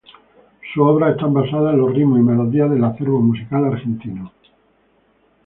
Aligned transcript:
Sus 0.73 0.81
obras 0.83 1.11
están 1.11 1.31
basadas 1.31 1.75
en 1.75 1.81
los 1.81 1.93
ritmos 1.93 2.17
y 2.17 2.23
melodías 2.23 2.71
del 2.71 2.83
acervo 2.83 3.21
musical 3.21 3.65
argentino. 3.65 4.31